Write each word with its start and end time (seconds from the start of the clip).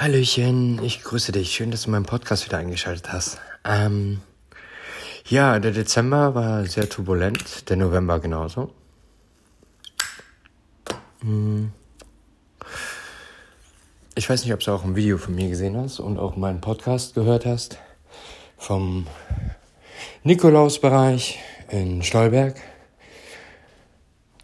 Hallöchen, 0.00 0.80
ich 0.84 1.02
grüße 1.02 1.32
dich. 1.32 1.50
Schön, 1.50 1.72
dass 1.72 1.82
du 1.82 1.90
meinen 1.90 2.06
Podcast 2.06 2.46
wieder 2.46 2.58
eingeschaltet 2.58 3.12
hast. 3.12 3.40
Ähm, 3.64 4.20
ja, 5.26 5.58
der 5.58 5.72
Dezember 5.72 6.36
war 6.36 6.64
sehr 6.66 6.88
turbulent, 6.88 7.68
der 7.68 7.78
November 7.78 8.20
genauso. 8.20 8.70
Hm. 11.22 11.72
Ich 14.14 14.30
weiß 14.30 14.44
nicht, 14.44 14.54
ob 14.54 14.60
du 14.60 14.70
auch 14.70 14.84
ein 14.84 14.94
Video 14.94 15.18
von 15.18 15.34
mir 15.34 15.48
gesehen 15.48 15.76
hast 15.76 15.98
und 15.98 16.16
auch 16.16 16.36
meinen 16.36 16.60
Podcast 16.60 17.16
gehört 17.16 17.44
hast 17.44 17.80
vom 18.56 19.08
Nikolausbereich 20.22 21.40
in 21.70 22.04
Stolberg. 22.04 22.54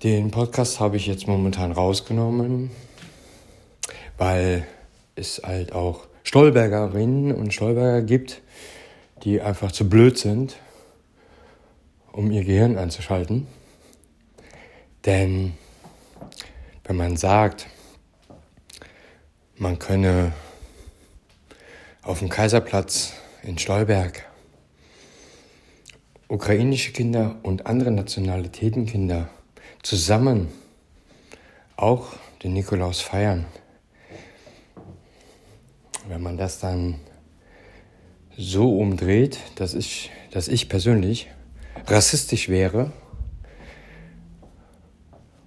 Den 0.03 0.33
Podcast 0.33 0.81
habe 0.81 0.97
ich 0.97 1.07
jetzt 1.07 1.29
momentan 1.29 1.71
rausgenommen, 1.71 2.73
weil 4.19 4.67
es 5.17 5.43
halt 5.45 5.73
auch 5.73 6.07
Stolbergerinnen 6.23 7.35
und 7.35 7.53
Stolberger 7.53 8.03
gibt, 8.03 8.41
die 9.23 9.41
einfach 9.41 9.73
zu 9.73 9.89
blöd 9.89 10.19
sind, 10.19 10.57
um 12.13 12.31
ihr 12.31 12.45
Gehirn 12.45 12.79
anzuschalten. 12.79 13.47
Denn 15.05 15.55
wenn 16.85 16.97
man 16.97 17.17
sagt, 17.17 17.67
man 19.57 19.79
könne 19.79 20.33
auf 22.03 22.19
dem 22.19 22.29
Kaiserplatz 22.29 23.13
in 23.43 23.59
Stolberg 23.59 24.25
ukrainische 26.29 26.93
Kinder 26.93 27.37
und 27.43 27.67
andere 27.67 27.91
Nationalitätenkinder 27.91 29.29
zusammen 29.83 30.49
auch 31.77 32.09
den 32.43 32.55
Nikolaus 32.55 33.01
feiern, 33.01 33.45
wenn 36.09 36.23
man 36.23 36.37
das 36.37 36.59
dann 36.59 37.01
so 38.37 38.79
umdreht, 38.79 39.39
dass 39.57 39.75
ich, 39.75 40.11
dass 40.31 40.49
ich 40.49 40.69
persönlich 40.69 41.31
rassistisch 41.87 42.49
wäre 42.49 42.93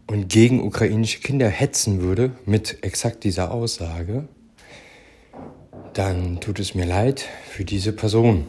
und 0.08 0.30
gegen 0.30 0.64
ukrainische 0.64 1.20
Kinder 1.20 1.50
hetzen 1.50 2.02
würde 2.02 2.32
mit 2.46 2.84
exakt 2.84 3.24
dieser 3.24 3.52
Aussage, 3.52 4.28
dann 5.94 6.40
tut 6.40 6.60
es 6.60 6.76
mir 6.76 6.86
leid 6.86 7.26
für 7.50 7.66
diese 7.66 7.92
Person. 7.92 8.48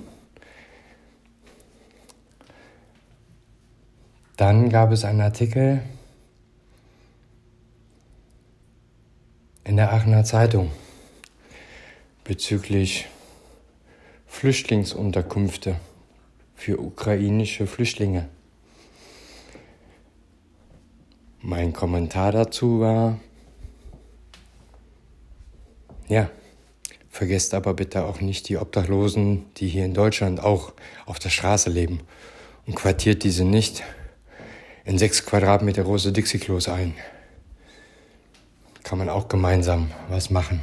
Dann 4.36 4.70
gab 4.70 4.92
es 4.92 5.04
einen 5.04 5.20
Artikel 5.20 5.82
in 9.64 9.76
der 9.76 9.92
Aachener 9.92 10.24
Zeitung 10.24 10.70
bezüglich 12.28 13.06
Flüchtlingsunterkünfte 14.26 15.76
für 16.54 16.78
ukrainische 16.78 17.66
Flüchtlinge. 17.66 18.28
Mein 21.40 21.72
Kommentar 21.72 22.32
dazu 22.32 22.80
war, 22.80 23.18
ja, 26.08 26.28
vergesst 27.08 27.54
aber 27.54 27.72
bitte 27.72 28.04
auch 28.04 28.20
nicht 28.20 28.50
die 28.50 28.58
Obdachlosen, 28.58 29.46
die 29.56 29.68
hier 29.68 29.86
in 29.86 29.94
Deutschland 29.94 30.38
auch 30.38 30.74
auf 31.06 31.18
der 31.18 31.30
Straße 31.30 31.70
leben 31.70 32.00
und 32.66 32.76
quartiert 32.76 33.24
diese 33.24 33.44
nicht 33.44 33.82
in 34.84 34.98
sechs 34.98 35.24
Quadratmeter 35.24 35.82
große 35.82 36.12
Dixie-Klos 36.12 36.68
ein. 36.68 36.94
Kann 38.82 38.98
man 38.98 39.08
auch 39.08 39.28
gemeinsam 39.28 39.90
was 40.10 40.28
machen. 40.28 40.60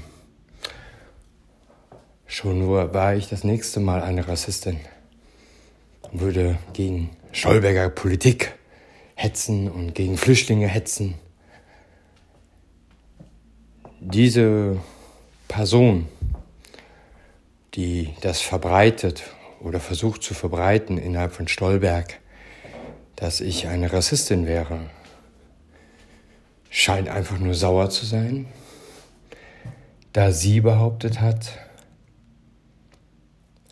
Schon 2.28 2.60
nur 2.60 2.94
war 2.94 3.16
ich 3.16 3.30
das 3.30 3.44
nächste 3.44 3.80
Mal 3.80 4.02
eine 4.02 4.28
Rassistin 4.28 4.80
würde 6.20 6.58
gegen 6.74 7.10
Schollberger 7.32 7.90
Politik 7.90 8.54
hetzen 9.16 9.70
und 9.70 9.96
gegen 9.96 10.18
Flüchtlinge 10.18 10.68
hetzen. 10.68 11.16
Diese 14.00 14.78
Person, 15.48 16.08
die 17.74 18.14
das 18.22 18.42
verbreitet 18.42 19.24
oder 19.60 19.80
versucht 19.80 20.24
zu 20.24 20.34
verbreiten 20.34 20.98
innerhalb 20.98 21.34
von 21.34 21.48
Stolberg, 21.48 22.20
dass 23.16 23.42
ich 23.42 23.68
eine 23.68 23.92
Rassistin 23.92 24.46
wäre, 24.46 24.80
scheint 26.70 27.10
einfach 27.10 27.40
nur 27.40 27.56
sauer 27.56 27.90
zu 27.90 28.06
sein, 28.06 28.48
da 30.14 30.32
sie 30.32 30.62
behauptet 30.62 31.22
hat, 31.22 31.65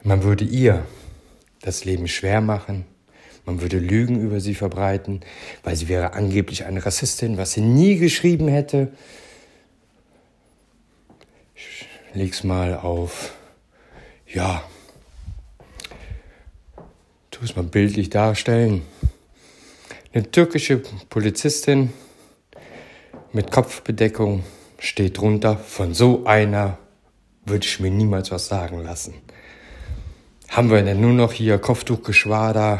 man 0.03 0.23
würde 0.23 0.43
ihr 0.43 0.85
das 1.61 1.85
Leben 1.85 2.07
schwer 2.07 2.41
machen, 2.41 2.85
man 3.45 3.61
würde 3.61 3.79
Lügen 3.79 4.19
über 4.21 4.39
sie 4.39 4.55
verbreiten, 4.55 5.21
weil 5.63 5.75
sie 5.75 5.87
wäre 5.87 6.13
angeblich 6.13 6.65
eine 6.65 6.85
Rassistin, 6.85 7.37
was 7.37 7.53
sie 7.53 7.61
nie 7.61 7.97
geschrieben 7.97 8.47
hätte. 8.47 8.91
Ich 11.55 11.87
leg's 12.13 12.43
mal 12.43 12.75
auf, 12.77 13.33
ja, 14.27 14.63
tu 17.31 17.43
es 17.43 17.55
mal 17.55 17.63
bildlich 17.63 18.09
darstellen. 18.09 18.83
Eine 20.13 20.29
türkische 20.29 20.81
Polizistin 21.09 21.91
mit 23.31 23.51
Kopfbedeckung 23.51 24.43
steht 24.79 25.17
drunter, 25.17 25.57
von 25.57 25.93
so 25.93 26.25
einer 26.25 26.77
würde 27.45 27.65
ich 27.65 27.79
mir 27.79 27.89
niemals 27.89 28.31
was 28.31 28.47
sagen 28.47 28.83
lassen 28.83 29.15
haben 30.53 30.69
wir 30.69 30.83
denn 30.83 31.01
nur 31.01 31.13
noch 31.13 31.33
hier 31.33 31.57
Kopftuchgeschwader 31.57 32.79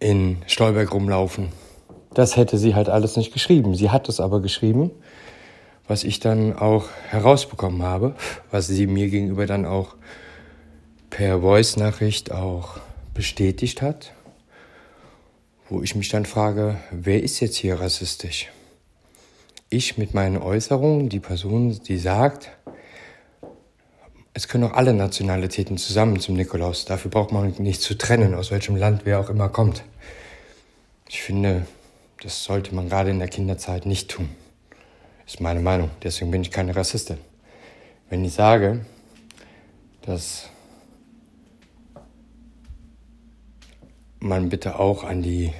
in 0.00 0.38
Stolberg 0.46 0.90
rumlaufen. 0.90 1.50
Das 2.14 2.38
hätte 2.38 2.56
sie 2.56 2.74
halt 2.74 2.88
alles 2.88 3.18
nicht 3.18 3.30
geschrieben. 3.30 3.74
Sie 3.74 3.90
hat 3.90 4.08
es 4.08 4.18
aber 4.18 4.40
geschrieben, 4.40 4.90
was 5.86 6.04
ich 6.04 6.18
dann 6.18 6.56
auch 6.56 6.86
herausbekommen 7.10 7.82
habe, 7.82 8.14
was 8.50 8.68
sie 8.68 8.86
mir 8.86 9.10
gegenüber 9.10 9.44
dann 9.44 9.66
auch 9.66 9.96
per 11.10 11.42
Voice-Nachricht 11.42 12.32
auch 12.32 12.80
bestätigt 13.12 13.82
hat, 13.82 14.14
wo 15.68 15.82
ich 15.82 15.94
mich 15.94 16.08
dann 16.08 16.24
frage, 16.24 16.76
wer 16.90 17.22
ist 17.22 17.40
jetzt 17.40 17.56
hier 17.56 17.80
rassistisch? 17.80 18.48
Ich 19.68 19.98
mit 19.98 20.14
meinen 20.14 20.38
Äußerungen, 20.38 21.10
die 21.10 21.20
Person, 21.20 21.78
die 21.86 21.98
sagt, 21.98 22.50
es 24.38 24.46
können 24.46 24.62
auch 24.62 24.74
alle 24.74 24.94
Nationalitäten 24.94 25.78
zusammen 25.78 26.20
zum 26.20 26.36
Nikolaus. 26.36 26.84
Dafür 26.84 27.10
braucht 27.10 27.32
man 27.32 27.52
nicht 27.58 27.80
zu 27.82 27.98
trennen, 27.98 28.34
aus 28.34 28.52
welchem 28.52 28.76
Land 28.76 29.00
wer 29.02 29.18
auch 29.18 29.30
immer 29.30 29.48
kommt. 29.48 29.82
Ich 31.08 31.22
finde, 31.22 31.66
das 32.22 32.44
sollte 32.44 32.72
man 32.72 32.88
gerade 32.88 33.10
in 33.10 33.18
der 33.18 33.26
Kinderzeit 33.26 33.84
nicht 33.84 34.08
tun. 34.08 34.28
Ist 35.26 35.40
meine 35.40 35.58
Meinung. 35.58 35.90
Deswegen 36.04 36.30
bin 36.30 36.42
ich 36.42 36.52
keine 36.52 36.76
Rassistin. 36.76 37.18
Wenn 38.10 38.24
ich 38.24 38.32
sage, 38.32 38.86
dass 40.02 40.48
man 44.20 44.50
bitte 44.50 44.78
auch 44.78 45.02
an 45.02 45.20
die 45.20 45.52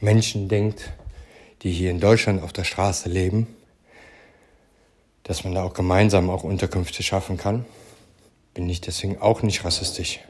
Menschen 0.00 0.48
denkt, 0.48 0.90
die 1.60 1.70
hier 1.70 1.90
in 1.90 2.00
Deutschland 2.00 2.42
auf 2.42 2.54
der 2.54 2.64
Straße 2.64 3.10
leben, 3.10 3.46
dass 5.22 5.44
man 5.44 5.54
da 5.54 5.64
auch 5.64 5.74
gemeinsam 5.74 6.30
auch 6.30 6.44
Unterkünfte 6.44 7.02
schaffen 7.02 7.36
kann 7.36 7.66
bin 8.54 8.68
ich 8.68 8.80
deswegen 8.80 9.18
auch 9.18 9.42
nicht 9.42 9.64
rassistisch. 9.64 10.20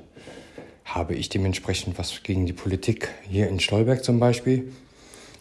Habe 0.84 1.14
ich 1.14 1.28
dementsprechend 1.28 1.98
was 1.98 2.22
gegen 2.22 2.46
die 2.46 2.52
Politik 2.52 3.08
hier 3.28 3.48
in 3.48 3.60
Stolberg 3.60 4.04
zum 4.04 4.20
Beispiel? 4.20 4.72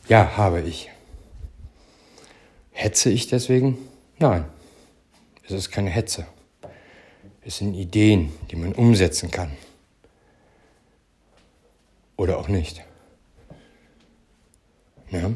Ja, 0.07 0.37
habe 0.37 0.61
ich. 0.61 0.89
Hetze 2.71 3.09
ich 3.09 3.27
deswegen? 3.27 3.77
Nein. 4.17 4.45
Es 5.43 5.51
ist 5.51 5.71
keine 5.71 5.89
Hetze. 5.89 6.25
Es 7.43 7.57
sind 7.57 7.73
Ideen, 7.73 8.31
die 8.49 8.55
man 8.55 8.73
umsetzen 8.73 9.31
kann. 9.31 9.51
Oder 12.15 12.37
auch 12.37 12.47
nicht. 12.47 12.83
Ja. 15.09 15.31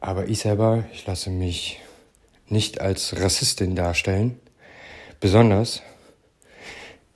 Aber 0.00 0.28
ich 0.28 0.40
selber, 0.40 0.84
ich 0.92 1.06
lasse 1.06 1.30
mich 1.30 1.80
nicht 2.48 2.80
als 2.80 3.20
Rassistin 3.20 3.74
darstellen, 3.74 4.40
Besonders, 5.20 5.82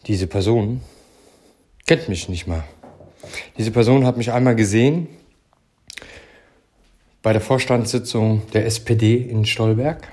diese 0.07 0.27
Person 0.27 0.83
kennt 1.87 2.11
mich 2.11 2.29
nicht 2.29 2.47
mal. 2.47 2.65
Diese 3.57 3.71
Person 3.71 4.05
hat 4.05 4.19
mich 4.19 4.31
einmal 4.31 4.55
gesehen 4.55 5.09
bei 7.23 7.33
der 7.33 7.41
Vorstandssitzung 7.41 8.43
der 8.53 8.67
SPD 8.67 9.17
in 9.17 9.47
Stolberg. 9.47 10.07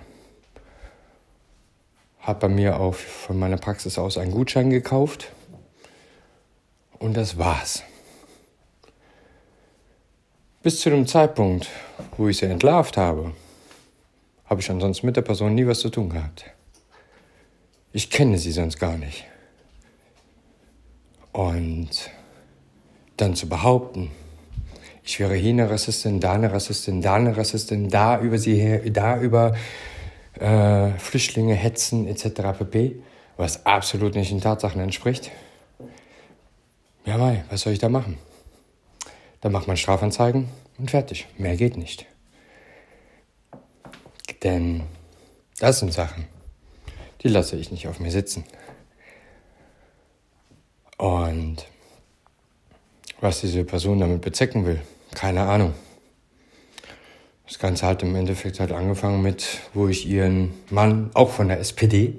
Hat 2.21 2.39
bei 2.39 2.47
mir 2.47 2.79
auch 2.79 2.95
von 2.95 3.37
meiner 3.37 3.57
Praxis 3.57 3.97
aus 3.97 4.17
einen 4.17 4.31
Gutschein 4.31 4.69
gekauft. 4.69 5.33
Und 6.97 7.17
das 7.17 7.37
war's. 7.37 7.83
Bis 10.63 10.79
zu 10.79 10.89
dem 10.89 11.07
Zeitpunkt, 11.07 11.67
wo 12.15 12.29
ich 12.29 12.37
sie 12.37 12.45
entlarvt 12.45 12.95
habe, 12.95 13.33
habe 14.45 14.61
ich 14.61 14.69
ansonsten 14.69 15.07
mit 15.07 15.17
der 15.17 15.23
Person 15.23 15.55
nie 15.55 15.67
was 15.67 15.79
zu 15.81 15.89
tun 15.89 16.09
gehabt. 16.09 16.45
Ich 17.93 18.09
kenne 18.09 18.37
sie 18.37 18.51
sonst 18.51 18.79
gar 18.79 18.97
nicht. 18.97 19.25
Und 21.33 22.09
dann 23.17 23.35
zu 23.35 23.49
behaupten, 23.49 24.11
ich 25.03 25.19
wäre 25.19 25.35
hier 25.35 25.51
eine 25.51 25.69
Rassistin, 25.69 26.19
da 26.19 26.33
eine 26.33 26.53
Rassistin, 26.53 27.01
da 27.01 27.15
eine 27.15 27.35
Rassistin, 27.35 27.89
da 27.89 28.19
über 28.19 28.37
sie 28.37 28.55
her, 28.55 28.89
da 28.89 29.19
über 29.19 29.55
äh, 30.39 30.91
Flüchtlinge 30.97 31.53
hetzen 31.53 32.07
etc. 32.07 32.57
pp., 32.57 33.01
was 33.37 33.65
absolut 33.65 34.15
nicht 34.15 34.31
den 34.31 34.41
Tatsachen 34.41 34.81
entspricht. 34.81 35.31
Ja, 37.05 37.17
mei, 37.17 37.43
was 37.49 37.61
soll 37.61 37.73
ich 37.73 37.79
da 37.79 37.89
machen? 37.89 38.17
Dann 39.41 39.51
macht 39.51 39.67
man 39.67 39.75
Strafanzeigen 39.75 40.47
und 40.77 40.91
fertig. 40.91 41.27
Mehr 41.37 41.57
geht 41.57 41.75
nicht. 41.75 42.05
Denn 44.43 44.83
das 45.59 45.79
sind 45.79 45.91
Sachen, 45.91 46.27
die 47.23 47.27
lasse 47.27 47.55
ich 47.55 47.71
nicht 47.71 47.87
auf 47.87 47.99
mir 47.99 48.11
sitzen. 48.11 48.43
Und 50.97 51.65
was 53.19 53.41
diese 53.41 53.63
Person 53.63 53.99
damit 53.99 54.21
bezwecken 54.21 54.65
will, 54.65 54.81
keine 55.13 55.43
Ahnung. 55.43 55.73
Das 57.45 57.59
Ganze 57.59 57.85
hat 57.85 58.01
im 58.01 58.15
Endeffekt 58.15 58.59
halt 58.59 58.71
angefangen 58.71 59.21
mit, 59.21 59.59
wo 59.73 59.87
ich 59.87 60.07
ihren 60.07 60.53
Mann, 60.69 61.11
auch 61.13 61.29
von 61.29 61.49
der 61.49 61.59
SPD, 61.59 62.15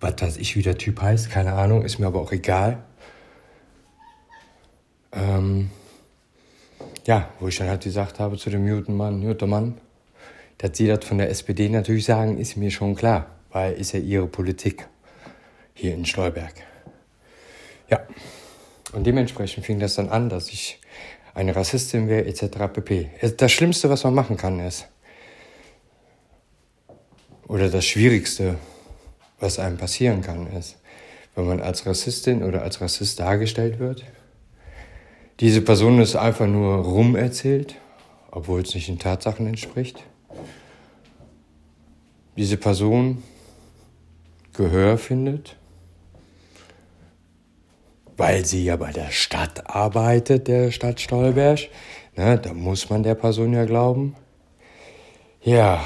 was 0.00 0.14
weiß 0.20 0.36
ich, 0.36 0.56
wie 0.56 0.62
der 0.62 0.78
Typ 0.78 1.00
heißt, 1.00 1.30
keine 1.30 1.54
Ahnung, 1.54 1.82
ist 1.82 1.98
mir 1.98 2.06
aber 2.06 2.20
auch 2.20 2.32
egal. 2.32 2.84
Ähm, 5.12 5.70
ja, 7.06 7.28
wo 7.40 7.48
ich 7.48 7.56
dann 7.56 7.68
halt 7.68 7.82
gesagt 7.82 8.20
habe 8.20 8.36
zu 8.36 8.50
dem 8.50 8.64
Newton-Mann, 8.64 9.20
Newton-Mann, 9.20 9.78
dass 10.58 10.76
sie 10.76 10.86
das 10.86 11.04
von 11.04 11.18
der 11.18 11.30
SPD 11.30 11.68
natürlich 11.68 12.04
sagen, 12.04 12.38
ist 12.38 12.56
mir 12.56 12.70
schon 12.70 12.94
klar, 12.94 13.35
weil 13.56 13.72
ist 13.72 13.92
ja 13.92 14.00
ihre 14.00 14.26
Politik 14.26 14.86
hier 15.72 15.94
in 15.94 16.04
Stolberg. 16.04 16.52
Ja, 17.88 18.06
und 18.92 19.06
dementsprechend 19.06 19.64
fing 19.64 19.80
das 19.80 19.94
dann 19.94 20.10
an, 20.10 20.28
dass 20.28 20.50
ich 20.50 20.78
eine 21.32 21.56
Rassistin 21.56 22.06
wäre, 22.06 22.26
etc. 22.26 22.70
pp. 22.70 23.08
Das 23.38 23.50
Schlimmste, 23.50 23.88
was 23.88 24.04
man 24.04 24.12
machen 24.12 24.36
kann, 24.36 24.60
ist, 24.60 24.88
oder 27.48 27.70
das 27.70 27.86
Schwierigste, 27.86 28.58
was 29.40 29.58
einem 29.58 29.78
passieren 29.78 30.20
kann, 30.20 30.48
ist, 30.48 30.76
wenn 31.34 31.46
man 31.46 31.62
als 31.62 31.86
Rassistin 31.86 32.42
oder 32.42 32.60
als 32.60 32.82
Rassist 32.82 33.20
dargestellt 33.20 33.78
wird, 33.78 34.04
diese 35.40 35.62
Person 35.62 35.98
es 36.00 36.14
einfach 36.14 36.46
nur 36.46 36.84
rumerzählt, 36.84 37.76
obwohl 38.30 38.60
es 38.60 38.74
nicht 38.74 38.88
den 38.88 38.98
Tatsachen 38.98 39.46
entspricht. 39.46 40.02
Diese 42.36 42.58
Person 42.58 43.22
Gehör 44.56 44.96
findet, 44.96 45.56
weil 48.16 48.44
sie 48.44 48.64
ja 48.64 48.76
bei 48.76 48.92
der 48.92 49.10
Stadt 49.10 49.68
arbeitet, 49.68 50.48
der 50.48 50.70
Stadt 50.70 51.00
Stolberg. 51.00 51.68
Ne, 52.16 52.38
da 52.38 52.54
muss 52.54 52.88
man 52.88 53.02
der 53.02 53.14
Person 53.14 53.52
ja 53.52 53.66
glauben. 53.66 54.16
Ja. 55.42 55.84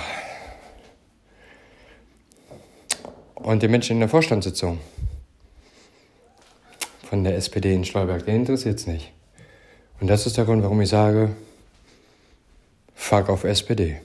Und 3.35 3.63
die 3.63 3.69
Menschen 3.69 3.95
in 3.95 4.01
der 4.01 4.09
Vorstandssitzung 4.09 4.79
von 7.09 7.25
der 7.25 7.37
SPD 7.37 7.75
in 7.75 7.85
Stolberg, 7.85 8.25
den 8.25 8.37
interessiert 8.37 8.79
es 8.79 8.87
nicht. 8.87 9.13
Und 10.01 10.07
das 10.07 10.27
ist 10.27 10.37
der 10.37 10.45
Grund, 10.45 10.63
warum 10.63 10.81
ich 10.81 10.89
sage, 10.89 11.35
fuck 12.95 13.29
auf 13.29 13.43
SPD 13.43 14.01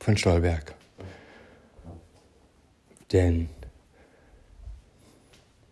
von 0.00 0.16
Stolberg. 0.16 0.74
Denn 3.12 3.48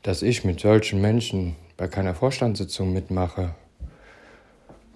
dass 0.06 0.23
ich 0.23 0.44
mit 0.44 0.61
solchen 0.61 1.00
Menschen 1.00 1.56
bei 1.76 1.88
keiner 1.88 2.14
Vorstandssitzung 2.14 2.93
mitmache, 2.93 3.56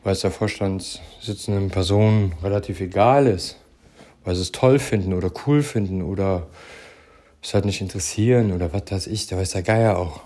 weil 0.05 0.13
es 0.13 0.21
der 0.21 0.31
vorstandssitzenden 0.31 1.69
Person 1.69 2.33
relativ 2.45 2.81
egal 2.81 3.27
ist, 3.27 3.57
weil 4.25 4.37
sie 4.37 4.43
es 4.43 4.53
toll 4.53 4.79
finden 4.79 5.13
oder 5.13 5.33
cool 5.47 5.65
finden 5.65 6.03
oder 6.03 6.47
es 7.43 7.55
halt 7.55 7.65
nicht 7.65 7.81
interessieren 7.81 8.53
oder 8.53 8.73
was 8.73 8.85
weiß 8.89 9.07
ich, 9.09 9.27
da 9.27 9.37
weiß 9.37 9.51
der 9.51 9.63
Geier 9.63 9.99
auch. 9.99 10.21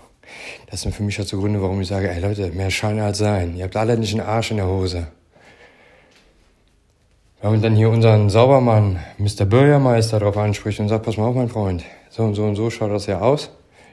Das 0.69 0.83
sind 0.83 0.93
für 0.93 1.01
mich 1.01 1.17
halt 1.17 1.29
so 1.29 1.39
Gründe, 1.39 1.63
warum 1.63 1.81
ich 1.81 1.87
sage, 1.87 2.07
ey 2.07 2.19
Leute, 2.19 2.51
mehr 2.51 2.69
Schein 2.69 2.99
als 2.99 3.17
sein. 3.17 3.57
Ihr 3.57 3.63
habt 3.63 3.75
alle 3.75 3.97
nicht 3.97 4.13
einen 4.13 4.27
Arsch 4.27 4.51
in 4.51 4.57
der 4.57 4.67
Hose. 4.67 5.07
Wenn 7.41 7.51
man 7.53 7.61
dann 7.63 7.75
hier 7.75 7.89
unseren 7.89 8.29
Saubermann, 8.29 8.99
Mr. 9.17 9.45
Bürgermeister, 9.45 10.19
darauf 10.19 10.37
anspricht 10.37 10.79
und 10.79 10.89
sagt, 10.89 11.05
pass 11.05 11.17
mal 11.17 11.25
auf, 11.25 11.35
mein 11.35 11.49
Freund, 11.49 11.83
so 12.11 12.21
und 12.21 12.35
so 12.35 12.43
und 12.43 12.55
so 12.55 12.69
schaut 12.69 12.91
das 12.91 13.07
ja 13.07 13.19
aus. 13.19 13.49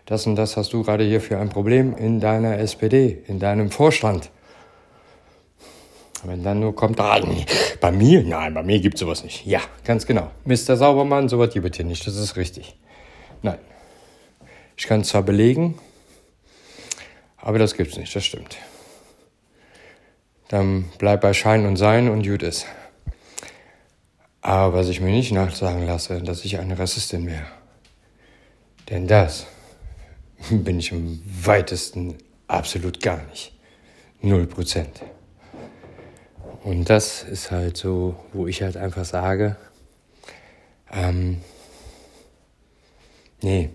Das 0.07 0.27
und 0.27 0.37
das 0.37 0.57
hast 0.57 0.73
du 0.73 0.83
gerade 0.83 1.05
hier 1.05 1.21
für 1.21 1.39
ein 1.39 1.49
Problem 1.49 1.97
in 1.97 2.21
deiner 2.21 2.59
SPD, 2.59 3.23
in 3.27 3.39
deinem 3.39 3.71
Vorstand. 3.71 4.31
Wenn 6.25 6.45
dann 6.45 6.61
nur 6.61 6.75
kommt, 6.75 7.01
ah, 7.01 7.21
bei 7.81 7.91
mir? 7.91 8.23
Nein, 8.23 8.55
bei 8.55 8.63
mir 8.63 8.81
gibt 8.81 8.95
es 8.95 9.01
sowas 9.01 9.25
nicht. 9.25 9.45
Ja, 9.45 9.61
ganz 9.85 10.07
genau. 10.07 10.31
Mr. 10.45 10.77
Saubermann, 10.77 11.29
sowas 11.29 11.53
gibt 11.53 11.69
es 11.69 11.77
hier 11.77 11.87
nicht. 11.87 12.07
Das 12.07 12.17
ist 12.17 12.37
richtig. 12.37 12.77
Nein. 13.43 13.59
Ich 14.77 14.87
kann 14.87 15.01
es 15.01 15.09
zwar 15.09 15.23
belegen, 15.23 15.79
aber 17.37 17.59
das 17.59 17.75
gibt's 17.75 17.97
nicht, 17.97 18.15
das 18.15 18.25
stimmt. 18.25 18.57
Dann 20.49 20.91
bleib 20.99 21.21
bei 21.21 21.33
Schein 21.35 21.67
und 21.67 21.77
Sein 21.77 22.09
und 22.09 22.27
gut 22.27 22.43
ist. 22.43 22.67
Aber 24.41 24.75
was 24.75 24.89
ich 24.89 25.01
mir 25.01 25.11
nicht 25.11 25.33
nachsagen 25.33 25.87
lasse, 25.87 26.21
dass 26.21 26.45
ich 26.45 26.59
eine 26.59 26.79
Rassistin 26.79 27.27
wäre. 27.27 27.47
Denn 28.91 29.07
das 29.07 29.47
bin 30.51 30.79
ich 30.79 30.93
im 30.93 31.23
weitesten 31.25 32.17
absolut 32.49 33.01
gar 33.01 33.23
nicht. 33.27 33.53
Null 34.21 34.47
Prozent. 34.47 35.03
Und 36.63 36.89
das 36.89 37.25
ist 37.25 37.51
halt 37.51 37.77
so, 37.77 38.15
wo 38.33 38.47
ich 38.47 38.63
halt 38.63 38.77
einfach 38.77 39.05
sage, 39.05 39.57
ähm, 40.93 41.41
nee, 43.43 43.71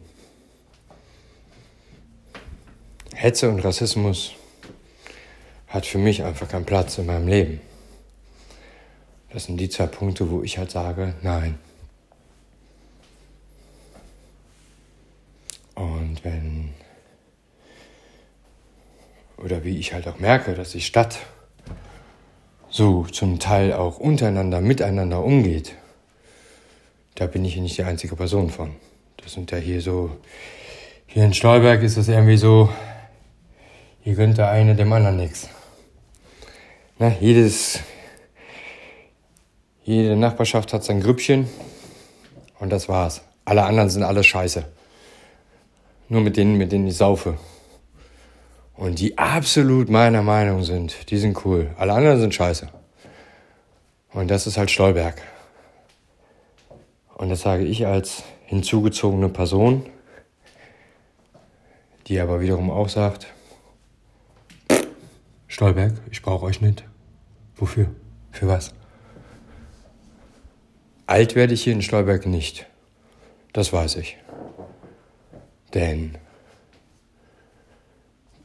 Hetze 3.13 3.49
und 3.49 3.59
Rassismus 3.59 4.33
hat 5.67 5.85
für 5.85 5.97
mich 5.97 6.23
einfach 6.23 6.47
keinen 6.47 6.65
Platz 6.65 6.97
in 6.97 7.07
meinem 7.07 7.27
Leben. 7.27 7.59
Das 9.33 9.45
sind 9.45 9.57
die 9.57 9.69
zwei 9.69 9.87
Punkte, 9.87 10.29
wo 10.29 10.43
ich 10.43 10.57
halt 10.57 10.71
sage, 10.71 11.15
nein. 11.23 11.57
Und 16.17 16.25
wenn, 16.25 16.69
oder 19.37 19.63
wie 19.63 19.77
ich 19.77 19.93
halt 19.93 20.07
auch 20.07 20.19
merke, 20.19 20.55
dass 20.55 20.71
die 20.71 20.81
Stadt 20.81 21.19
so 22.69 23.03
zum 23.03 23.39
Teil 23.39 23.73
auch 23.73 23.99
untereinander, 23.99 24.61
miteinander 24.61 25.23
umgeht, 25.23 25.75
da 27.15 27.27
bin 27.27 27.45
ich 27.45 27.57
nicht 27.57 27.77
die 27.77 27.83
einzige 27.83 28.15
Person 28.15 28.49
von. 28.49 28.75
Das 29.17 29.33
sind 29.33 29.51
ja 29.51 29.57
hier 29.57 29.81
so, 29.81 30.17
hier 31.05 31.23
in 31.23 31.33
Stolberg 31.33 31.83
ist 31.83 31.97
das 31.97 32.07
irgendwie 32.07 32.37
so, 32.37 32.69
hier 34.01 34.15
gönnt 34.15 34.37
der 34.37 34.49
eine 34.49 34.75
dem 34.75 34.91
anderen 34.93 35.17
nichts. 35.17 35.49
Na, 36.97 37.15
jedes, 37.19 37.79
jede 39.83 40.15
Nachbarschaft 40.15 40.73
hat 40.73 40.83
sein 40.83 40.99
Grüppchen 40.99 41.47
und 42.59 42.71
das 42.71 42.89
war's. 42.89 43.21
Alle 43.45 43.63
anderen 43.63 43.89
sind 43.89 44.03
alle 44.03 44.23
scheiße. 44.23 44.76
Nur 46.09 46.21
mit 46.21 46.37
denen, 46.37 46.57
mit 46.57 46.71
denen 46.71 46.87
ich 46.87 46.97
saufe. 46.97 47.37
Und 48.75 48.99
die 48.99 49.17
absolut 49.17 49.89
meiner 49.89 50.21
Meinung 50.21 50.63
sind, 50.63 51.09
die 51.09 51.17
sind 51.17 51.43
cool. 51.45 51.71
Alle 51.77 51.93
anderen 51.93 52.19
sind 52.19 52.33
scheiße. 52.33 52.69
Und 54.13 54.29
das 54.29 54.47
ist 54.47 54.57
halt 54.57 54.71
Stolberg. 54.71 55.21
Und 57.15 57.29
das 57.29 57.41
sage 57.41 57.63
ich 57.63 57.85
als 57.87 58.23
hinzugezogene 58.45 59.29
Person, 59.29 59.85
die 62.07 62.19
aber 62.19 62.39
wiederum 62.39 62.69
auch 62.69 62.89
sagt, 62.89 63.27
Stolberg, 65.47 65.93
ich 66.11 66.21
brauche 66.21 66.45
euch 66.45 66.61
nicht. 66.61 66.83
Wofür? 67.55 67.89
Für 68.31 68.47
was? 68.47 68.73
Alt 71.07 71.35
werde 71.35 71.53
ich 71.55 71.63
hier 71.63 71.73
in 71.73 71.81
Stolberg 71.81 72.27
nicht. 72.27 72.67
Das 73.53 73.73
weiß 73.73 73.95
ich. 73.95 74.17
Denn 75.73 76.17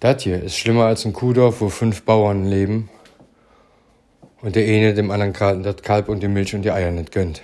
das 0.00 0.22
hier 0.22 0.42
ist 0.42 0.56
schlimmer 0.56 0.86
als 0.86 1.04
ein 1.04 1.12
Kuhdorf, 1.12 1.60
wo 1.60 1.68
fünf 1.68 2.02
Bauern 2.02 2.44
leben 2.44 2.90
und 4.40 4.56
der 4.56 4.64
eine 4.64 4.94
dem 4.94 5.10
anderen 5.10 5.62
das 5.62 5.76
Kalb 5.82 6.08
und 6.08 6.22
die 6.22 6.28
Milch 6.28 6.54
und 6.54 6.62
die 6.62 6.72
Eier 6.72 6.90
nicht 6.90 7.12
gönnt. 7.12 7.42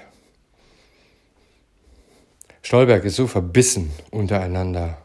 Stolberg 2.62 3.04
ist 3.04 3.16
so 3.16 3.26
verbissen 3.26 3.92
untereinander 4.10 4.98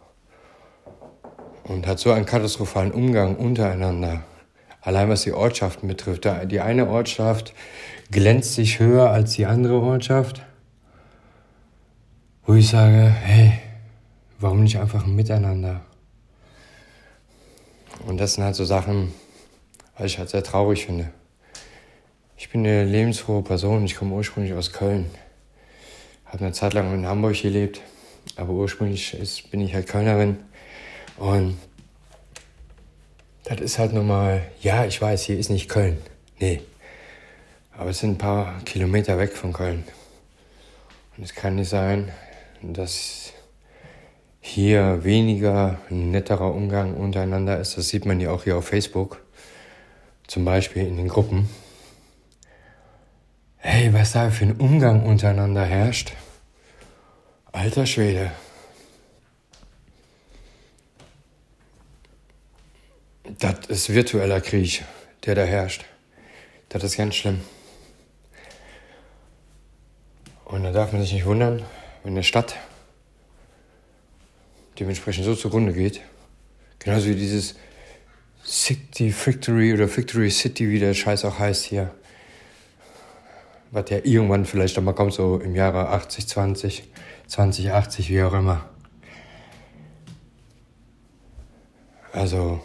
und 1.64 1.88
hat 1.88 2.00
so 2.00 2.12
einen 2.12 2.26
katastrophalen 2.26 2.92
Umgang 2.92 3.36
untereinander. 3.36 4.24
Allein 4.82 5.08
was 5.08 5.22
die 5.22 5.32
Ortschaften 5.32 5.88
betrifft. 5.88 6.28
Die 6.52 6.60
eine 6.60 6.90
Ortschaft 6.90 7.54
glänzt 8.12 8.56
sich 8.56 8.80
höher 8.80 9.12
als 9.12 9.34
die 9.34 9.46
andere 9.46 9.80
Ortschaft. 9.80 10.42
wo 12.46 12.56
ich 12.56 12.68
sage, 12.68 13.10
hey, 13.10 13.60
warum 14.44 14.62
nicht 14.62 14.78
einfach 14.78 15.06
ein 15.06 15.16
Miteinander? 15.16 15.82
Und 18.06 18.18
das 18.20 18.34
sind 18.34 18.44
halt 18.44 18.56
so 18.56 18.66
Sachen, 18.66 19.14
was 19.98 20.08
ich 20.08 20.20
halt 20.20 20.30
sehr 20.30 20.44
traurig 20.44 20.86
finde. 20.86 21.12
Ich 22.38 22.50
bin 22.50 22.62
eine 22.62 22.84
lebensfrohe 22.84 23.42
Person, 23.42 23.86
ich 23.86 23.96
komme 23.96 24.14
ursprünglich 24.14 24.54
aus 24.54 24.74
Köln. 24.74 25.10
Habe 26.26 26.40
eine 26.40 26.52
Zeit 26.52 26.74
lang 26.74 26.94
in 26.94 27.08
Hamburg 27.08 27.42
gelebt, 27.42 27.80
aber 28.36 28.52
ursprünglich 28.52 29.14
ist, 29.14 29.50
bin 29.50 29.62
ich 29.62 29.74
halt 29.74 29.88
Kölnerin. 29.88 30.38
Und 31.18 31.58
das 33.46 33.62
ist 33.62 33.80
halt 33.80 33.94
nochmal, 33.94 34.44
ja, 34.62 34.86
ich 34.86 35.02
weiß, 35.02 35.24
hier 35.24 35.40
ist 35.40 35.50
nicht 35.50 35.70
Köln. 35.70 36.02
Nee. 36.40 36.62
Aber 37.78 37.92
es 37.92 38.00
sind 38.00 38.12
ein 38.12 38.18
paar 38.18 38.60
Kilometer 38.66 39.18
weg 39.18 39.32
von 39.34 39.54
Köln. 39.54 39.86
Und 41.16 41.24
es 41.24 41.34
kann 41.34 41.56
nicht 41.56 41.70
sein, 41.70 42.12
dass 42.62 43.34
hier 44.46 45.06
weniger 45.06 45.80
netterer 45.90 46.54
Umgang 46.54 46.96
untereinander 46.96 47.60
ist. 47.62 47.78
Das 47.78 47.88
sieht 47.88 48.06
man 48.06 48.20
ja 48.20 48.30
auch 48.30 48.44
hier 48.44 48.58
auf 48.58 48.68
Facebook. 48.68 49.24
Zum 50.28 50.44
Beispiel 50.44 50.86
in 50.86 50.98
den 50.98 51.08
Gruppen. 51.08 51.50
Hey, 53.56 53.94
was 53.94 54.12
da 54.12 54.30
für 54.30 54.44
ein 54.44 54.58
Umgang 54.58 55.06
untereinander 55.06 55.64
herrscht. 55.64 56.12
Alter 57.54 57.86
Schwede. 57.86 58.32
Das 63.40 63.66
ist 63.68 63.94
virtueller 63.94 64.42
Krieg, 64.42 64.84
der 65.26 65.36
da 65.36 65.44
herrscht. 65.44 65.86
Das 66.68 66.84
ist 66.84 66.98
ganz 66.98 67.16
schlimm. 67.16 67.40
Und 70.44 70.66
da 70.66 70.72
darf 70.74 70.92
man 70.92 71.02
sich 71.02 71.14
nicht 71.14 71.26
wundern, 71.26 71.64
wenn 72.04 72.12
eine 72.12 72.24
Stadt 72.24 72.58
dementsprechend 74.84 75.26
so 75.26 75.34
zugrunde 75.34 75.74
geht. 75.74 76.02
Genauso 76.80 77.08
wie 77.08 77.16
dieses 77.16 77.56
City 78.46 79.12
Factory 79.12 79.74
oder 79.74 79.88
Factory 79.88 80.30
City, 80.30 80.70
wie 80.70 80.80
der 80.80 80.94
Scheiß 80.94 81.24
auch 81.24 81.40
heißt 81.40 81.64
hier. 81.64 81.92
Was 83.72 83.90
ja 83.90 84.00
irgendwann 84.04 84.46
vielleicht 84.46 84.78
auch 84.78 84.84
mal 84.84 84.94
kommt, 84.94 85.14
so 85.14 85.40
im 85.40 85.56
Jahre 85.56 85.88
80, 85.90 86.28
20, 86.28 86.84
2080, 87.28 88.10
wie 88.10 88.22
auch 88.22 88.34
immer. 88.34 88.70
Also, 92.12 92.62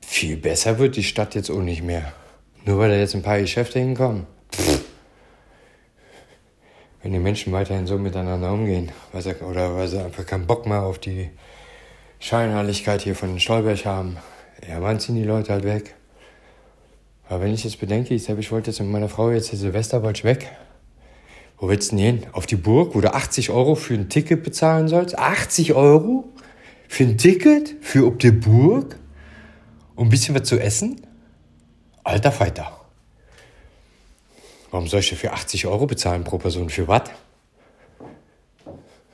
viel 0.00 0.38
besser 0.38 0.78
wird 0.78 0.96
die 0.96 1.04
Stadt 1.04 1.34
jetzt 1.34 1.50
auch 1.50 1.62
nicht 1.62 1.82
mehr. 1.82 2.12
Nur 2.64 2.78
weil 2.78 2.88
da 2.88 2.96
jetzt 2.96 3.14
ein 3.14 3.22
paar 3.22 3.38
Geschäfte 3.38 3.78
hinkommen. 3.78 4.26
Wenn 7.08 7.14
die 7.14 7.20
Menschen 7.20 7.54
weiterhin 7.54 7.86
so 7.86 7.96
miteinander 7.96 8.52
umgehen, 8.52 8.92
weil 9.12 9.22
sie, 9.22 9.34
oder 9.36 9.74
weil 9.74 9.88
sie 9.88 9.98
einfach 9.98 10.26
keinen 10.26 10.46
Bock 10.46 10.66
mehr 10.66 10.82
auf 10.82 10.98
die 10.98 11.30
Scheinheiligkeit 12.20 13.00
hier 13.00 13.14
von 13.14 13.40
Stolberg 13.40 13.86
haben, 13.86 14.18
ja, 14.68 14.82
wann 14.82 15.00
ziehen 15.00 15.14
die 15.14 15.24
Leute 15.24 15.54
halt 15.54 15.64
weg? 15.64 15.94
Aber 17.26 17.40
wenn 17.40 17.54
ich 17.54 17.64
jetzt 17.64 17.80
bedenke, 17.80 18.12
ich 18.12 18.24
sage, 18.24 18.40
ich 18.40 18.52
wollte 18.52 18.70
jetzt 18.70 18.80
mit 18.80 18.90
meiner 18.90 19.08
Frau 19.08 19.30
jetzt 19.30 19.48
hier 19.48 19.58
Silvester 19.58 20.00
bald 20.00 20.22
weg. 20.22 20.54
Wo 21.56 21.70
willst 21.70 21.92
du 21.92 21.96
denn 21.96 22.04
hin? 22.04 22.26
Auf 22.32 22.44
die 22.44 22.56
Burg, 22.56 22.94
wo 22.94 23.00
du 23.00 23.14
80 23.14 23.48
Euro 23.48 23.74
für 23.74 23.94
ein 23.94 24.10
Ticket 24.10 24.42
bezahlen 24.42 24.88
sollst? 24.88 25.18
80 25.18 25.72
Euro? 25.72 26.28
Für 26.88 27.04
ein 27.04 27.16
Ticket? 27.16 27.74
Für 27.80 28.06
ob 28.06 28.18
die 28.18 28.32
Burg? 28.32 28.98
Und 29.94 30.08
ein 30.08 30.10
bisschen 30.10 30.34
was 30.34 30.42
zu 30.46 30.60
essen? 30.60 31.00
Alter 32.04 32.32
Falter. 32.32 32.77
Warum 34.70 34.86
soll 34.86 35.00
ich 35.00 35.10
dafür 35.10 35.32
80 35.32 35.66
Euro 35.66 35.86
bezahlen 35.86 36.24
pro 36.24 36.38
Person? 36.38 36.68
Für 36.68 36.88
was? 36.88 37.10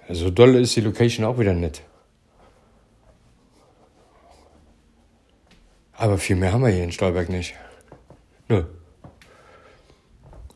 So 0.09 0.31
doll 0.31 0.57
ist 0.57 0.77
die 0.77 0.81
Location 0.81 1.25
auch 1.25 1.39
wieder 1.39 1.55
nicht. 1.55 1.83
Aber 5.93 6.19
viel 6.19 6.37
mehr 6.37 6.53
haben 6.53 6.63
wir 6.63 6.71
hier 6.71 6.85
in 6.85 6.93
Stolberg 6.93 7.29
nicht. 7.29 7.55
Nö. 8.49 8.65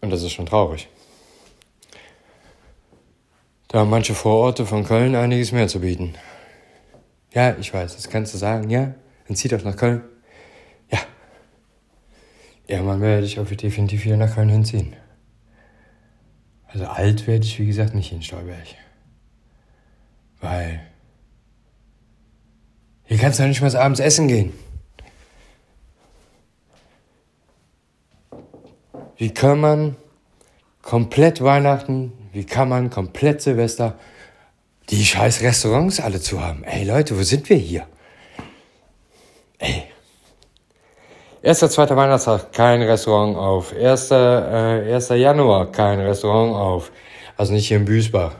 Und 0.00 0.10
das 0.10 0.22
ist 0.22 0.32
schon 0.32 0.46
traurig. 0.46 0.88
Da 3.68 3.80
haben 3.80 3.90
manche 3.90 4.14
Vororte 4.14 4.66
von 4.66 4.84
Köln 4.84 5.14
einiges 5.14 5.52
mehr 5.52 5.68
zu 5.68 5.80
bieten. 5.80 6.14
Ja, 7.32 7.56
ich 7.56 7.72
weiß, 7.72 7.96
das 7.96 8.08
kannst 8.08 8.34
du 8.34 8.38
sagen, 8.38 8.70
ja, 8.70 8.94
dann 9.26 9.36
zieh 9.36 9.48
doch 9.48 9.62
nach 9.62 9.76
Köln. 9.76 10.02
Irgendwann 12.68 13.00
werde 13.00 13.26
ich 13.26 13.40
auch 13.40 13.46
definitiv 13.46 14.04
wieder 14.04 14.18
nach 14.18 14.34
Köln 14.34 14.50
hinziehen. 14.50 14.94
Also 16.66 16.86
alt 16.86 17.26
werde 17.26 17.46
ich, 17.46 17.58
wie 17.58 17.66
gesagt, 17.66 17.94
nicht 17.94 18.12
in 18.12 18.22
Stolberg. 18.22 18.66
Weil 20.40 20.80
hier 23.04 23.16
kannst 23.16 23.38
du 23.38 23.42
ja 23.42 23.48
nicht 23.48 23.62
mal 23.62 23.74
abends 23.74 24.00
essen 24.00 24.28
gehen. 24.28 24.52
Wie 29.16 29.32
kann 29.32 29.60
man 29.60 29.96
komplett 30.82 31.40
Weihnachten, 31.40 32.12
wie 32.32 32.44
kann 32.44 32.68
man 32.68 32.90
komplett 32.90 33.40
Silvester 33.40 33.98
die 34.90 35.04
scheiß 35.06 35.40
Restaurants 35.40 36.00
alle 36.00 36.20
zu 36.20 36.42
haben? 36.42 36.64
Ey 36.64 36.84
Leute, 36.84 37.18
wo 37.18 37.22
sind 37.22 37.48
wir 37.48 37.56
hier? 37.56 37.88
Erster, 41.48 41.70
zweiter 41.70 41.96
Weihnachtstag, 41.96 42.52
kein 42.52 42.82
Restaurant 42.82 43.34
auf. 43.38 43.72
Erster, 43.72 44.82
äh, 44.84 44.92
1. 44.92 45.08
Januar, 45.16 45.72
kein 45.72 45.98
Restaurant 45.98 46.54
auf. 46.54 46.92
Also 47.38 47.54
nicht 47.54 47.68
hier 47.68 47.78
in 47.78 47.86
Büsbach. 47.86 48.34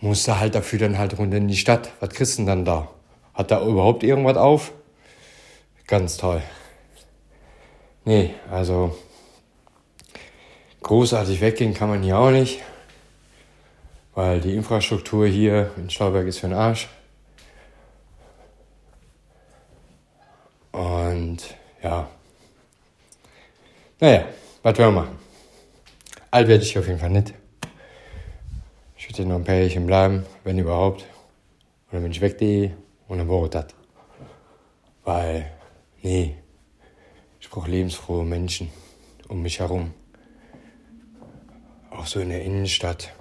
Musste 0.00 0.40
halt 0.40 0.54
dafür 0.54 0.78
dann 0.78 0.96
halt 0.96 1.18
runter 1.18 1.36
in 1.36 1.48
die 1.48 1.58
Stadt. 1.58 1.92
Was 2.00 2.08
kriegst 2.08 2.38
du 2.38 2.44
denn 2.44 2.46
dann 2.46 2.64
da? 2.64 2.88
Hat 3.34 3.50
da 3.50 3.62
überhaupt 3.62 4.02
irgendwas 4.02 4.38
auf? 4.38 4.72
Ganz 5.86 6.16
toll. 6.16 6.40
Nee, 8.06 8.30
also 8.50 8.96
großartig 10.82 11.42
weggehen 11.42 11.74
kann 11.74 11.90
man 11.90 12.02
hier 12.02 12.16
auch 12.16 12.30
nicht. 12.30 12.62
Weil 14.14 14.40
die 14.40 14.54
Infrastruktur 14.56 15.26
hier 15.26 15.72
in 15.76 15.90
Stauberg 15.90 16.26
ist 16.26 16.38
für 16.38 16.48
den 16.48 16.56
Arsch. 16.56 16.88
Und 21.20 21.54
ja. 21.82 22.08
Naja, 24.00 24.24
was 24.62 24.78
wollen 24.78 24.94
wir 24.94 25.00
machen? 25.02 25.18
Alt 26.30 26.48
werde 26.48 26.64
ich 26.64 26.78
auf 26.78 26.86
jeden 26.86 26.98
Fall 26.98 27.10
nicht. 27.10 27.34
Ich 28.96 29.06
würde 29.06 29.28
noch 29.28 29.36
ein 29.36 29.44
paar 29.44 29.56
Jährchen 29.56 29.84
bleiben, 29.84 30.24
wenn 30.44 30.58
überhaupt. 30.58 31.04
Oder 31.90 32.02
wenn 32.02 32.10
ich 32.10 32.22
weggehe 32.22 32.74
und 33.06 33.18
dann 33.18 33.28
war 33.28 33.46
das. 33.50 33.66
Weil, 35.04 35.52
nee, 36.00 36.36
ich 37.38 37.50
brauche 37.50 37.70
lebensfrohe 37.70 38.24
Menschen 38.24 38.70
um 39.28 39.42
mich 39.42 39.60
herum. 39.60 39.92
Auch 41.90 42.06
so 42.06 42.20
in 42.20 42.30
der 42.30 42.42
Innenstadt. 42.42 43.12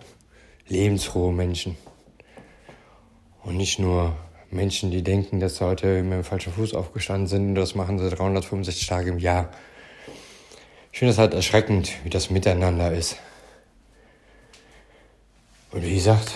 Lebensfrohe 0.70 1.34
Menschen. 1.34 1.76
Und 3.44 3.58
nicht 3.58 3.78
nur 3.78 4.16
Menschen, 4.52 4.92
die 4.92 5.04
denken, 5.04 5.40
dass 5.40 5.58
sie 5.58 5.66
heute 5.66 6.02
mit 6.02 6.14
dem 6.14 6.24
falschen 6.24 6.52
Fuß 6.54 6.74
aufgestanden 6.74 7.28
sind 7.28 7.50
und 7.50 7.56
das 7.56 7.76
machen 7.76 8.00
sie 8.00 8.10
365 8.10 8.88
Tage 8.88 9.10
im 9.10 9.20
Jahr. 9.20 9.50
Ich 10.92 11.00
finde 11.00 11.12
es 11.12 11.20
halt 11.20 11.34
erschreckend, 11.34 11.92
wie 12.04 12.10
das 12.10 12.30
miteinander 12.30 12.92
ist. 12.92 13.18
Und 15.72 15.84
wie 15.86 15.94
gesagt, 15.94 16.32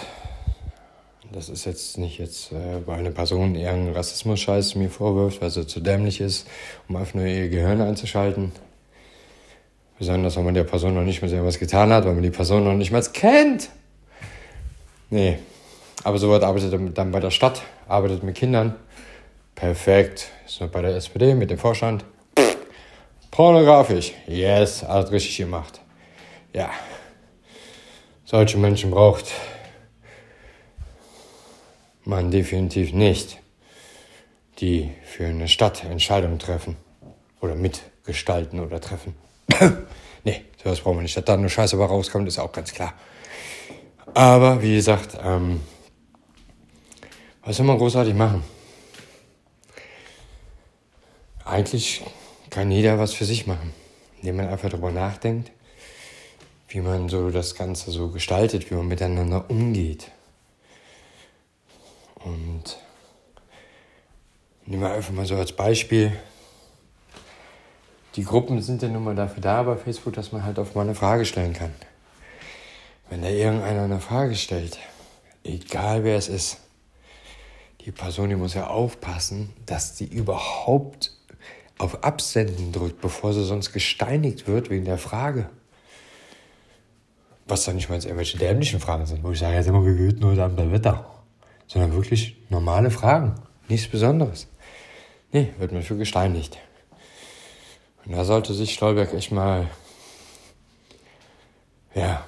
das 1.32 1.50
ist 1.50 1.66
jetzt 1.66 1.98
nicht 1.98 2.20
jetzt, 2.20 2.52
äh, 2.52 2.86
weil 2.86 3.00
eine 3.00 3.10
Person 3.10 3.56
irgendeinen 3.56 3.96
Rassismus-Scheiß 3.96 4.76
mir 4.76 4.92
vorwirft, 4.92 5.42
weil 5.42 5.50
sie 5.50 5.66
zu 5.66 5.80
dämlich 5.80 6.22
ist, 6.22 6.48
um 6.88 6.96
einfach 6.96 7.16
nur 7.16 7.26
ihr 7.26 7.50
Gehirn 7.50 7.82
einzuschalten. 7.82 8.52
Besonders, 9.98 10.36
wenn 10.38 10.46
man 10.46 10.54
der 10.54 10.64
Person 10.64 10.94
noch 10.94 11.04
nicht 11.04 11.24
mal 11.24 11.46
was 11.46 11.58
getan 11.58 11.92
hat, 11.92 12.06
weil 12.06 12.14
man 12.14 12.24
die 12.24 12.30
Person 12.30 12.64
noch 12.64 12.76
nicht 12.76 12.92
mal 12.92 13.02
kennt. 13.12 13.70
Nee, 15.10 15.40
aber 16.04 16.18
so 16.18 16.30
was 16.30 16.44
arbeitet 16.44 16.74
er 16.74 16.80
dann 16.80 17.12
bei 17.12 17.20
der 17.20 17.32
Stadt, 17.32 17.62
arbeitet 17.88 18.24
mit 18.24 18.36
Kindern. 18.36 18.76
Perfekt. 19.56 20.30
Ist 20.46 20.62
noch 20.62 20.70
bei 20.70 20.82
der 20.82 20.96
SPD 20.96 21.36
mit 21.36 21.50
dem 21.50 21.58
Vorstand. 21.58 22.04
Pornografisch. 23.32 24.14
Yes, 24.28 24.84
alles 24.84 25.12
richtig 25.12 25.38
gemacht. 25.38 25.82
Ja. 26.54 26.70
Solche 28.26 28.58
Menschen 28.58 28.92
braucht 28.92 29.32
man 32.04 32.32
definitiv 32.32 32.94
nicht, 32.94 33.40
die 34.60 34.92
für 35.04 35.26
eine 35.26 35.48
Stadt 35.48 35.84
Entscheidungen 35.84 36.40
treffen. 36.40 36.76
Oder 37.42 37.56
mitgestalten 37.56 38.60
oder 38.60 38.80
treffen. 38.80 39.16
nee, 40.24 40.42
sowas 40.64 40.82
brauchen 40.82 40.98
wir 40.98 41.02
nicht. 41.02 41.18
Dass 41.18 41.26
da 41.26 41.38
nur 41.38 41.50
Scheiße 41.50 41.76
aber 41.76 41.88
rauskommt, 41.88 42.28
ist 42.28 42.40
auch 42.40 42.52
ganz 42.52 42.74
klar. 42.74 42.94
Aber 44.14 44.62
wie 44.62 44.76
gesagt, 44.76 45.18
ähm, 45.24 45.62
was 47.46 47.58
soll 47.58 47.66
man 47.66 47.78
großartig 47.78 48.14
machen? 48.14 48.44
Eigentlich 51.46 52.04
kann 52.50 52.72
jeder 52.72 52.98
was 53.00 53.14
für 53.14 53.26
sich 53.26 53.48
machen, 53.48 53.74
indem 54.20 54.38
man 54.38 54.48
einfach 54.48 54.70
darüber 54.70 54.92
nachdenkt, 54.92 55.52
wie 56.70 56.80
man 56.80 57.10
so 57.10 57.30
das 57.32 57.56
Ganze 57.56 57.92
so 57.92 58.10
gestaltet, 58.10 58.70
wie 58.72 58.76
man 58.76 58.88
miteinander 58.88 59.50
umgeht. 59.50 60.12
Und 62.24 62.78
nehmen 64.66 64.84
wir 64.84 64.94
einfach 64.94 65.12
mal 65.12 65.26
so 65.26 65.36
als 65.36 65.52
Beispiel. 65.52 66.18
Die 68.16 68.24
Gruppen 68.24 68.62
sind 68.62 68.82
ja 68.82 68.88
nun 68.88 69.04
mal 69.04 69.16
dafür 69.16 69.42
da 69.42 69.64
bei 69.64 69.76
Facebook, 69.76 70.14
dass 70.14 70.32
man 70.32 70.46
halt 70.46 70.60
auf 70.60 70.76
mal 70.76 70.82
eine 70.82 70.96
Frage 70.96 71.26
stellen 71.26 71.54
kann. 71.54 71.74
Wenn 73.10 73.22
da 73.22 73.28
irgendeiner 73.28 73.84
eine 73.84 74.00
Frage 74.00 74.36
stellt, 74.36 74.78
egal 75.44 76.04
wer 76.04 76.18
es 76.18 76.30
ist, 76.30 76.58
die 77.86 77.92
Person, 77.92 78.30
die 78.30 78.36
muss 78.36 78.54
ja 78.54 78.68
aufpassen, 78.68 79.50
dass 79.66 79.98
sie 79.98 80.06
überhaupt 80.06 81.12
auf 81.78 82.04
Absenden 82.04 82.72
drückt, 82.72 83.02
bevor 83.02 83.34
sie 83.34 83.44
sonst 83.44 83.74
gesteinigt 83.74 84.48
wird 84.48 84.70
wegen 84.70 84.86
der 84.86 84.98
Frage. 84.98 85.50
Was 87.46 87.66
dann 87.66 87.76
nicht 87.76 87.90
mal 87.90 88.00
irgendwelche 88.00 88.38
dämlichen 88.38 88.80
Fragen 88.80 89.06
sind, 89.06 89.24
wo 89.24 89.32
ich 89.32 89.40
sage, 89.40 89.56
jetzt 89.56 89.68
immer, 89.68 89.86
wie 89.86 89.98
geht 89.98 90.22
nur 90.22 90.36
dann 90.36 90.56
bei 90.56 90.72
Wetter? 90.72 91.10
Sondern 91.68 91.94
wirklich 91.94 92.38
normale 92.50 92.90
Fragen, 92.90 93.36
nichts 93.68 93.90
Besonderes. 93.90 94.48
Nee, 95.34 95.50
wird 95.58 95.74
man 95.74 95.82
für 95.82 95.98
gesteinigt. 95.98 96.58
Und 98.06 98.14
da 98.14 98.24
sollte 98.24 98.54
sich 98.54 98.74
Stolberg 98.74 99.14
echt 99.14 99.32
mal, 99.32 99.68
ja, 101.96 102.24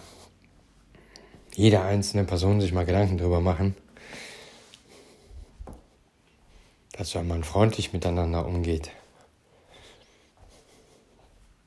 jede 1.54 1.82
einzelne 1.82 2.26
Person 2.26 2.60
sich 2.60 2.74
mal 2.74 2.86
Gedanken 2.86 3.18
drüber 3.18 3.40
machen, 3.40 3.76
dass 6.98 7.14
wenn 7.14 7.28
man 7.28 7.44
freundlich 7.44 7.92
miteinander 7.92 8.46
umgeht, 8.46 8.90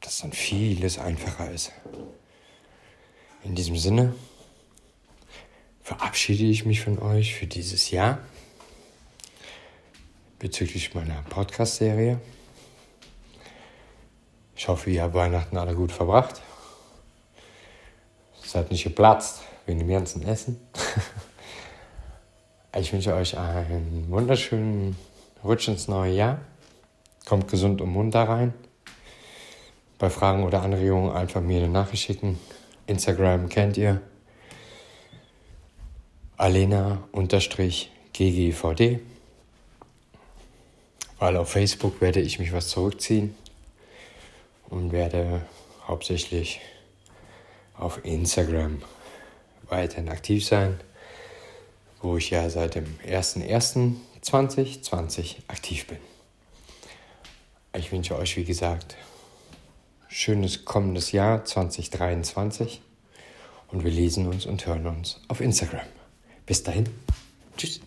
dass 0.01 0.21
dann 0.21 0.33
vieles 0.33 0.99
einfacher 0.99 1.51
ist. 1.51 1.73
In 3.45 3.55
diesem 3.55 3.77
Sinne 3.77 4.15
verabschiede 5.83 6.45
ich 6.45 6.65
mich 6.65 6.81
von 6.81 6.99
euch 6.99 7.35
für 7.35 7.47
dieses 7.47 7.91
Jahr 7.91 8.21
bezüglich 10.39 10.95
meiner 10.95 11.21
Podcast-Serie. 11.23 12.21
Ich 14.57 14.67
hoffe, 14.69 14.91
ihr 14.91 15.03
habt 15.03 15.15
Weihnachten 15.15 15.59
alle 15.59 15.75
gut 15.75 15.93
verbracht. 15.93 16.41
Seid 18.43 18.71
nicht 18.71 18.85
geplatzt 18.85 19.43
wegen 19.67 19.79
dem 19.81 19.89
ganzen 19.89 20.27
Essen. 20.27 20.59
ich 22.79 22.93
wünsche 22.95 23.15
euch 23.15 23.37
einen 23.37 24.07
wunderschönen 24.11 24.97
Rutsch 25.45 25.69
ins 25.69 25.87
neue 25.89 26.13
Jahr. 26.13 26.41
Kommt 27.27 27.49
gesund 27.49 27.81
und 27.81 27.91
munter 27.91 28.29
rein. 28.29 28.55
Bei 29.99 30.11
Fragen 30.11 30.45
oder 30.45 30.63
Anregungen 30.63 31.11
einfach 31.13 31.41
mir 31.41 31.59
eine 31.59 31.69
Nachricht 31.69 32.05
schicken. 32.05 32.39
Instagram 32.87 33.49
kennt 33.49 33.77
ihr. 33.77 34.01
Alena-GGVD. 36.37 39.01
Weil 41.19 41.37
auf 41.37 41.51
Facebook 41.51 42.01
werde 42.01 42.21
ich 42.21 42.39
mich 42.39 42.53
was 42.53 42.69
zurückziehen 42.69 43.35
und 44.69 44.93
werde 44.93 45.43
hauptsächlich 45.87 46.61
auf 47.77 48.05
Instagram 48.05 48.83
weiterhin 49.69 50.09
aktiv 50.09 50.47
sein, 50.47 50.79
wo 52.01 52.17
ich 52.17 52.31
ja 52.31 52.49
seit 52.51 52.77
dem 52.77 53.01
01.01.2020 54.23 55.37
aktiv 55.49 55.87
bin. 55.87 55.99
Ich 57.77 57.93
wünsche 57.93 58.17
euch, 58.17 58.37
wie 58.37 58.45
gesagt, 58.45 58.97
schönes 60.09 60.65
kommendes 60.65 61.13
Jahr 61.13 61.45
2023 61.45 62.81
und 63.69 63.85
wir 63.85 63.91
lesen 63.91 64.27
uns 64.27 64.47
und 64.47 64.67
hören 64.67 64.87
uns 64.87 65.21
auf 65.29 65.41
Instagram. 65.41 65.87
Bis 66.47 66.63
dahin, 66.63 66.89
tschüss. 67.57 67.81